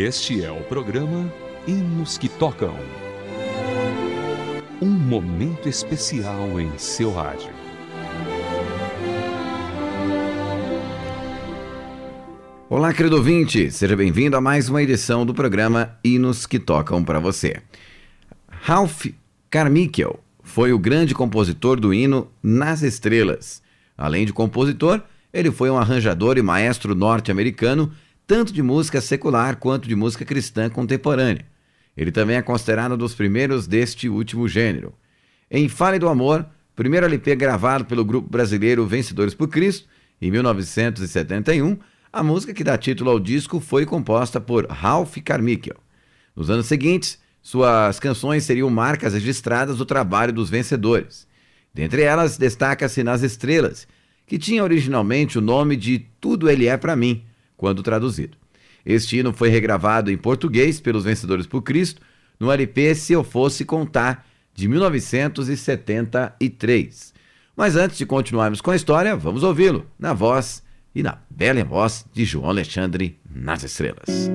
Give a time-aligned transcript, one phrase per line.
[0.00, 1.28] Este é o programa
[1.66, 2.78] Hinos que Tocam.
[4.80, 7.50] Um momento especial em seu rádio.
[12.70, 17.18] Olá, querido ouvinte, seja bem-vindo a mais uma edição do programa Hinos que Tocam para
[17.18, 17.60] você.
[18.48, 19.06] Ralph
[19.50, 23.60] Carmichael foi o grande compositor do hino Nas Estrelas.
[23.96, 27.92] Além de compositor, ele foi um arranjador e maestro norte-americano,
[28.28, 31.46] tanto de música secular quanto de música cristã contemporânea.
[31.96, 34.92] Ele também é considerado um dos primeiros deste último gênero.
[35.50, 36.44] Em Fale do Amor,
[36.76, 39.88] primeiro LP gravado pelo grupo brasileiro Vencedores por Cristo,
[40.20, 41.78] em 1971,
[42.12, 45.78] a música que dá título ao disco foi composta por Ralph Carmichael.
[46.36, 51.26] Nos anos seguintes, suas canções seriam marcas registradas do trabalho dos vencedores.
[51.72, 53.88] Dentre elas, destaca-se Nas Estrelas,
[54.26, 57.24] que tinha originalmente o nome de Tudo Ele É para Mim,
[57.58, 58.38] quando traduzido.
[58.86, 62.00] Este hino foi regravado em português pelos Vencedores por Cristo
[62.40, 67.12] no LP Se Eu Fosse Contar, de 1973.
[67.54, 70.62] Mas antes de continuarmos com a história, vamos ouvi-lo na voz
[70.94, 74.30] e na bela voz de João Alexandre nas Estrelas.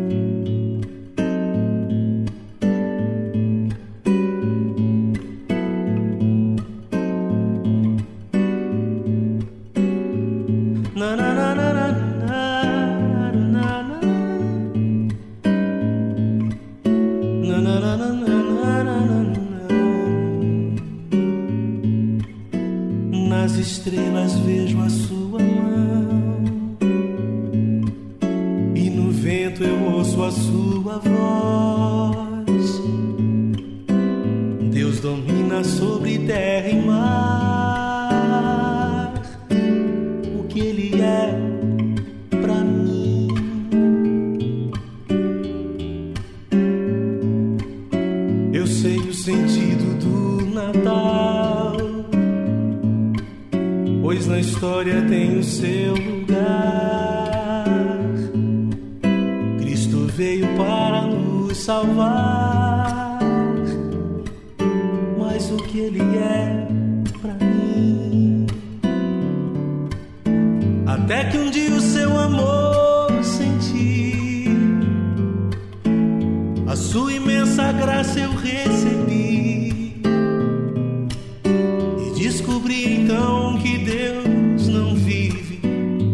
[82.34, 85.60] Descobri então que Deus não vive,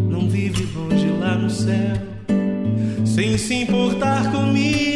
[0.09, 1.95] não vive longe lá no céu,
[3.05, 4.88] sem se importar comigo.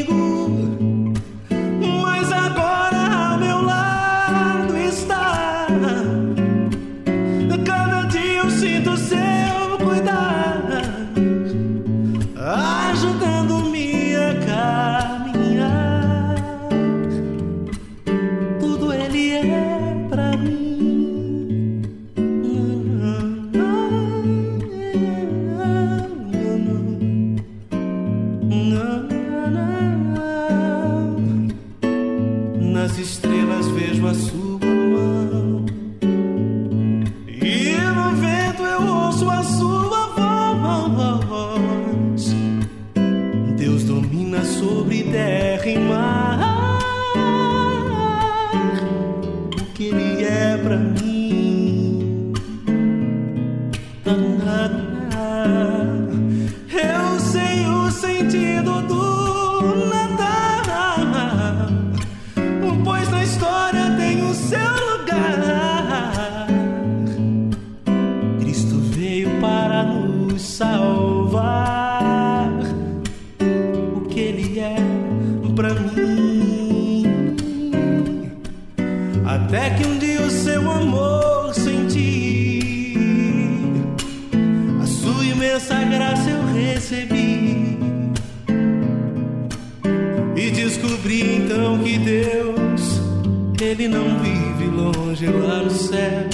[33.60, 34.53] Estrelas vejo a sua
[93.74, 96.30] Ele não vive longe lá no céu,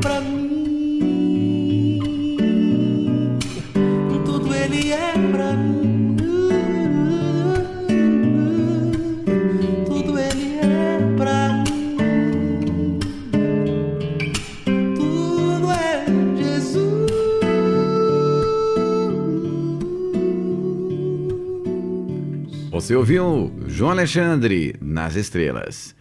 [0.00, 0.48] pra mim.
[4.24, 6.16] Tudo ele é pra mim.
[9.86, 12.98] Tudo ele é pra mim.
[14.96, 16.04] Tudo é
[16.36, 17.10] Jesus.
[22.70, 25.94] Você ouviu João Alexandre nas estrelas.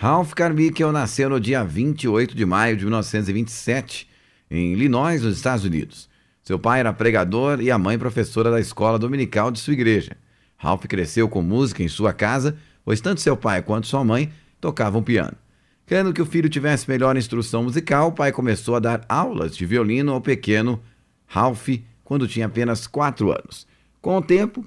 [0.00, 4.08] Ralph Carmichael nasceu no dia 28 de maio de 1927,
[4.48, 6.08] em Illinois, nos Estados Unidos.
[6.40, 10.16] Seu pai era pregador e a mãe professora da escola dominical de sua igreja.
[10.56, 15.02] Ralph cresceu com música em sua casa, pois tanto seu pai quanto sua mãe tocavam
[15.02, 15.36] piano.
[15.84, 19.66] Querendo que o filho tivesse melhor instrução musical, o pai começou a dar aulas de
[19.66, 20.80] violino ao pequeno
[21.26, 21.70] Ralph
[22.04, 23.66] quando tinha apenas 4 anos.
[24.00, 24.64] Com o tempo,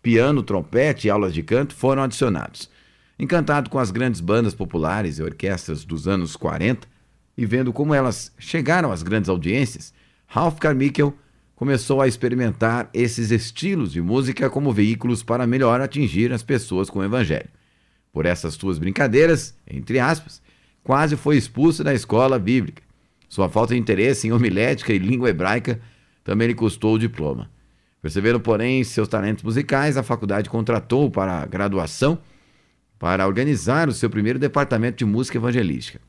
[0.00, 2.70] piano, trompete e aulas de canto foram adicionados.
[3.18, 6.86] Encantado com as grandes bandas populares e orquestras dos anos 40
[7.36, 9.92] e vendo como elas chegaram às grandes audiências,
[10.26, 11.12] Ralph Carmichael
[11.56, 17.00] começou a experimentar esses estilos de música como veículos para melhor atingir as pessoas com
[17.00, 17.48] o evangelho.
[18.12, 20.40] Por essas suas brincadeiras, entre aspas,
[20.84, 22.82] quase foi expulso da escola bíblica.
[23.28, 25.80] Sua falta de interesse em homilética e língua hebraica
[26.22, 27.50] também lhe custou o diploma.
[28.00, 32.18] Percebendo, porém, seus talentos musicais, a faculdade contratou para a graduação
[32.98, 36.00] para organizar o seu primeiro departamento de música evangelística.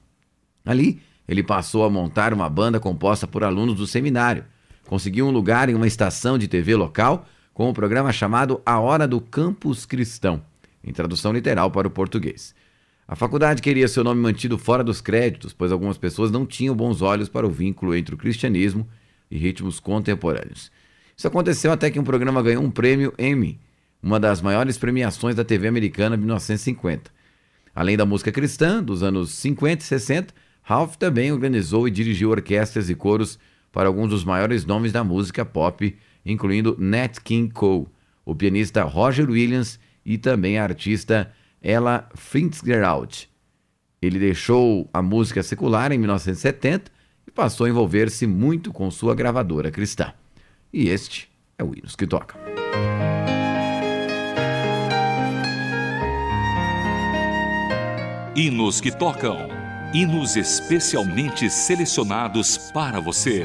[0.66, 4.44] Ali, ele passou a montar uma banda composta por alunos do seminário.
[4.88, 9.08] Conseguiu um lugar em uma estação de TV local com um programa chamado A Hora
[9.08, 10.42] do Campus Cristão,
[10.84, 12.56] em tradução literal para o português.
[13.08, 17.02] A faculdade queria seu nome mantido fora dos créditos, pois algumas pessoas não tinham bons
[17.02, 18.88] olhos para o vínculo entre o cristianismo
[19.30, 20.72] e ritmos contemporâneos.
[21.16, 23.60] Isso aconteceu até que um programa ganhou um prêmio Emmy,
[24.02, 27.12] uma das maiores premiações da TV americana de 1950.
[27.76, 32.90] Além da música cristã dos anos 50 e 60, Ralph também organizou e dirigiu orquestras
[32.90, 33.40] e coros
[33.72, 37.88] para alguns dos maiores nomes da música pop, incluindo Nat King Cole,
[38.26, 41.32] o pianista Roger Williams e também a artista
[41.62, 43.30] Ella Fitzgerald.
[44.02, 46.92] Ele deixou a música secular em 1970
[47.28, 50.14] e passou a envolver-se muito com sua gravadora cristã.
[50.72, 52.38] E este é o Hinos que Toca.
[58.36, 59.50] Hinos que tocam.
[59.92, 63.44] Hinos especialmente selecionados para você.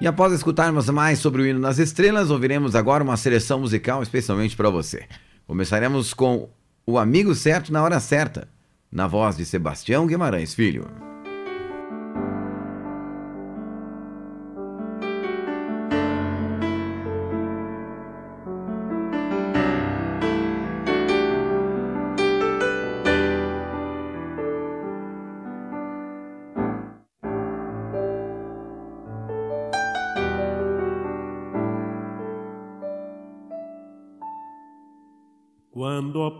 [0.00, 4.56] E após escutarmos mais sobre o hino das estrelas, ouviremos agora uma seleção musical especialmente
[4.56, 5.04] para você.
[5.46, 6.48] Começaremos com
[6.86, 8.48] O Amigo Certo na Hora Certa,
[8.90, 11.09] na voz de Sebastião Guimarães Filho.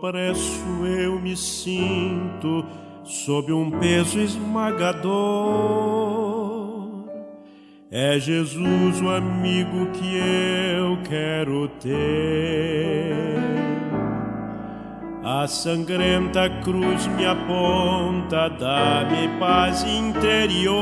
[0.00, 2.64] Quando opresso eu me sinto
[3.04, 5.10] sob um peso esmagador.
[7.90, 13.36] É Jesus o amigo que eu quero ter.
[15.22, 20.80] A sangrenta cruz me aponta, dá-me paz interior.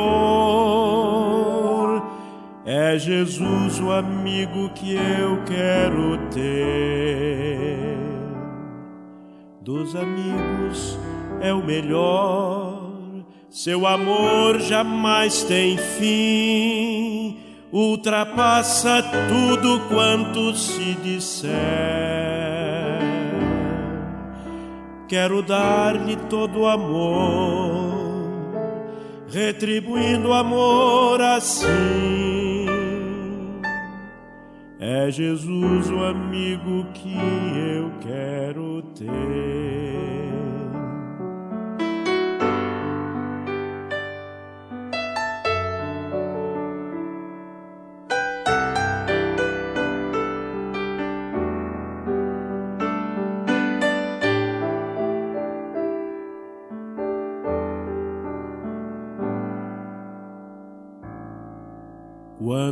[2.65, 7.28] É Jesus o amigo que eu quero ter
[9.69, 10.99] dos amigos
[11.43, 12.91] é o melhor.
[13.51, 17.39] Seu amor jamais tem fim,
[17.71, 21.53] ultrapassa tudo quanto se disser.
[25.07, 27.93] Quero dar-lhe todo o amor,
[29.29, 32.67] retribuindo o amor assim.
[34.81, 38.38] É Jesus o amigo que eu quero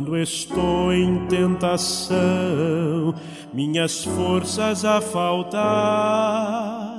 [0.07, 3.13] quando estou em tentação,
[3.53, 6.95] minhas forças a faltar.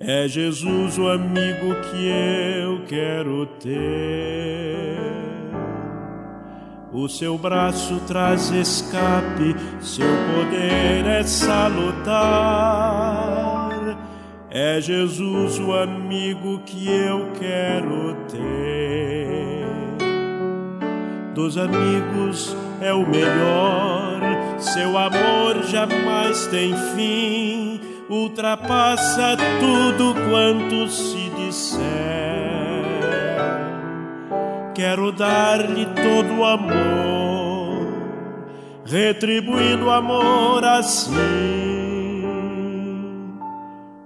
[0.00, 4.96] É Jesus o amigo que eu quero ter.
[6.90, 12.22] O seu braço traz escape, seu poder é salutar.
[14.50, 19.51] É Jesus o amigo que eu quero ter.
[21.34, 24.20] Dos amigos é o melhor,
[24.58, 32.22] seu amor jamais tem fim, ultrapassa tudo quanto se disser
[34.82, 37.86] quero dar-lhe todo o amor,
[38.84, 41.22] retribuindo o amor assim.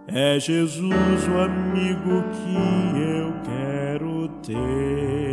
[0.06, 5.25] É Jesus o amigo que eu quero ter.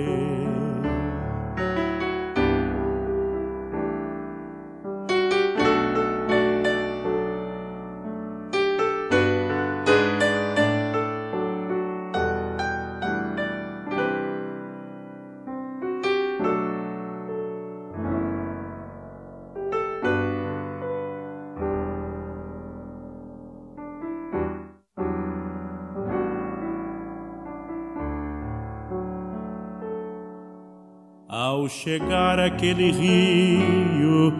[31.53, 34.33] Ao chegar aquele rio,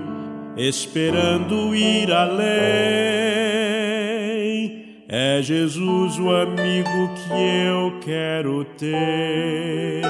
[0.58, 2.42] esperando ir além,
[5.08, 10.02] é Jesus o amigo que eu quero ter.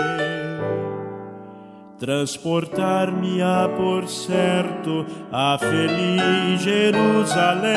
[2.00, 7.74] Transportar-me-á por certo a feliz Jerusalém.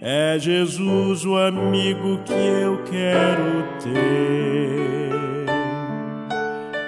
[0.00, 4.63] É Jesus o amigo que eu quero ter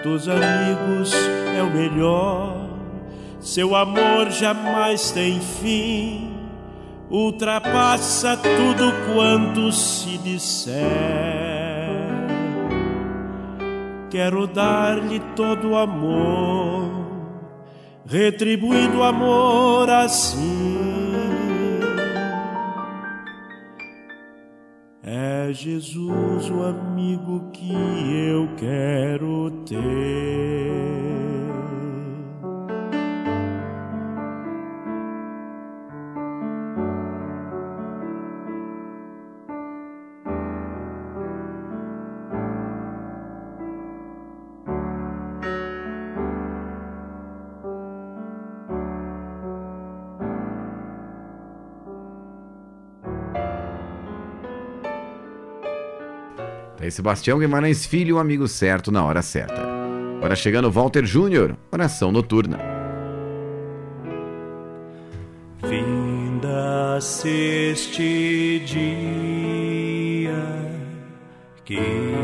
[0.06, 1.12] dos amigos
[1.56, 2.68] é o melhor.
[3.40, 6.32] Seu amor jamais tem fim,
[7.10, 10.76] ultrapassa tudo quanto se disser.
[14.08, 16.88] Quero dar-lhe todo o amor,
[18.06, 21.05] retribuindo o amor assim.
[25.48, 31.25] É Jesus o amigo que eu quero ter.
[56.86, 59.60] É Sebastião Guimarães Filho, o amigo certo na hora certa.
[60.18, 62.60] Agora chegando Walter Júnior, oração noturna.
[65.68, 67.28] Vinda-se
[67.72, 70.32] este dia
[71.64, 72.15] que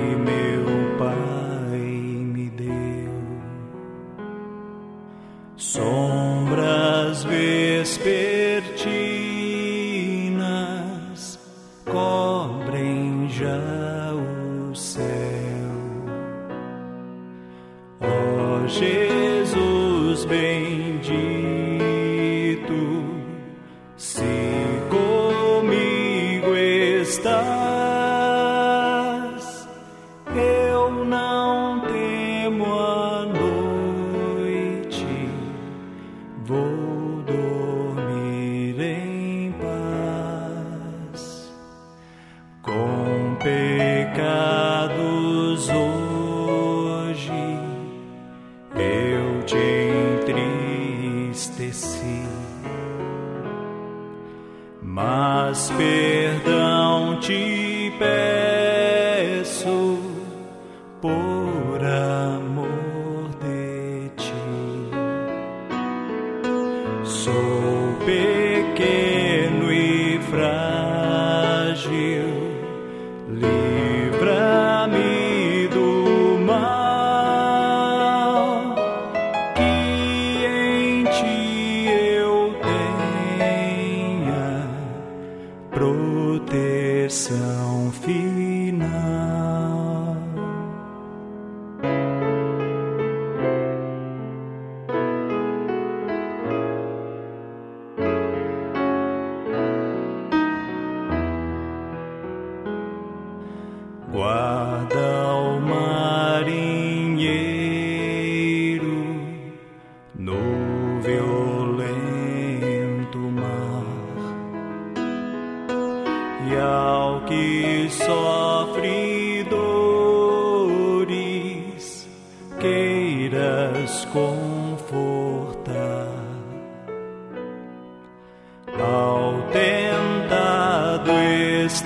[44.15, 44.52] God.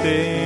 [0.06, 0.45] ter.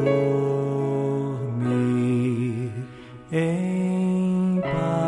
[0.00, 1.90] Dormir
[3.32, 5.00] em paz.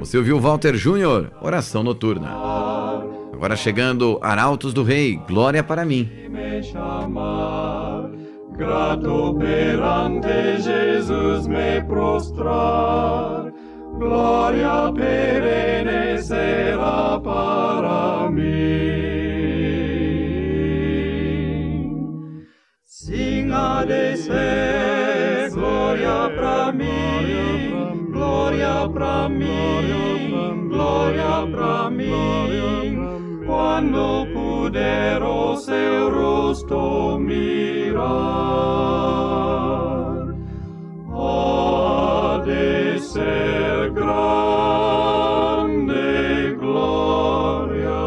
[0.00, 2.28] Você ouviu Walter Júnior, Oração Noturna.
[3.32, 6.08] Agora chegando Arautos do Rei, Glória para mim.
[6.30, 7.75] me chamar,
[8.56, 13.52] grato perante Jesus me prostrar,
[13.98, 18.46] glória perene será para mim.
[22.84, 34.26] Sim, há de ser glória para mim, glória para mim, glória para mim, quando
[34.86, 38.06] eros eros to mirar.
[41.14, 42.48] Ad
[43.00, 44.54] ser grande
[46.60, 48.04] gloria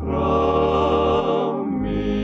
[0.00, 2.18] pra mi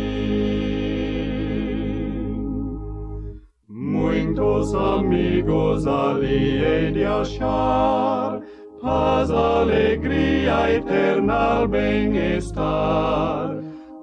[3.68, 8.40] muitos amigos aliei de achar
[8.83, 10.30] paz alegria
[10.77, 13.57] eternal bem-estar.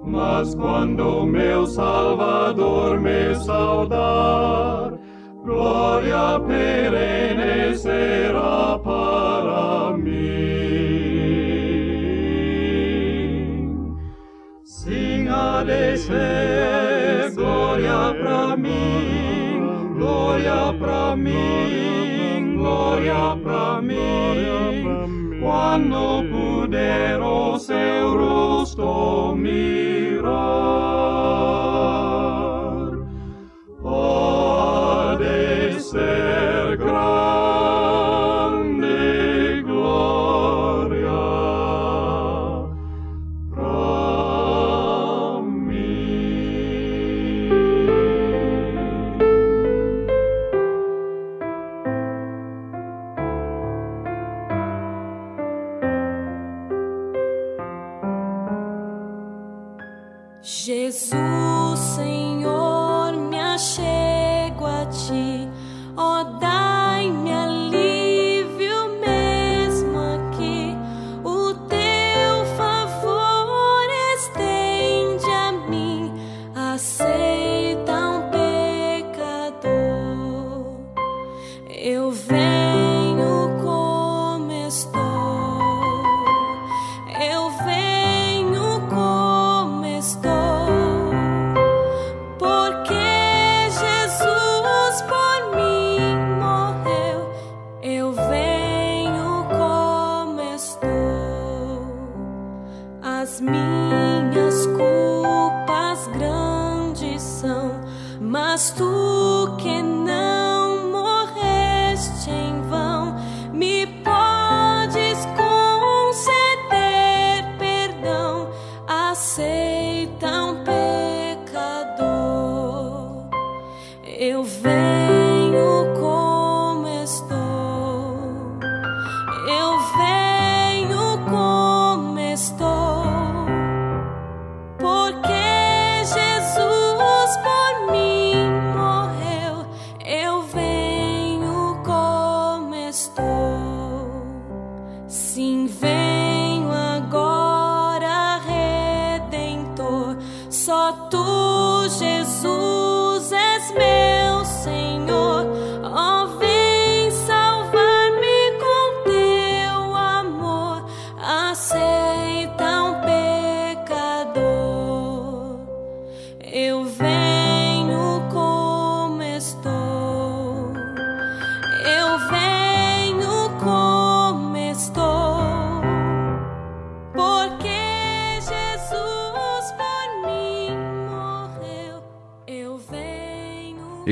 [0.04, 4.92] Mas quando meu Salvador me saudar,
[5.44, 10.18] glória perene será para mim.
[14.64, 15.26] Sim,
[15.96, 26.22] ser glória para mim, glória para mim, glória para mim, quando
[26.78, 30.68] Pero se rostro mirar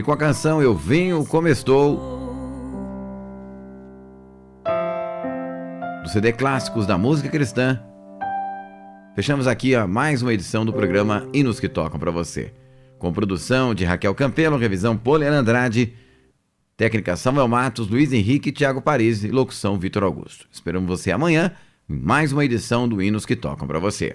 [0.07, 1.97] com a canção Eu Venho Como Estou,
[6.05, 7.83] do CD Clássicos da Música Cristã,
[9.17, 12.55] fechamos aqui a mais uma edição do programa Hinos que Tocam para você.
[13.01, 15.93] Com produção de Raquel Campelo, revisão Poliana Andrade,
[16.77, 20.47] técnica Samuel Matos, Luiz Henrique e Thiago Paris e locução Vitor Augusto.
[20.53, 21.51] Esperamos você amanhã
[21.91, 24.15] em mais uma edição do Hinos que Tocam para você.